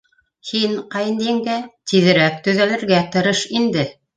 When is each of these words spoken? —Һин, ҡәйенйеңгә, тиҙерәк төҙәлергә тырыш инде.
—Һин, 0.51 0.71
ҡәйенйеңгә, 0.95 1.59
тиҙерәк 1.91 2.41
төҙәлергә 2.49 3.05
тырыш 3.17 3.47
инде. 3.61 3.87